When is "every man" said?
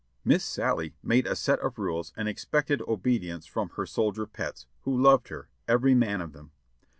5.67-6.21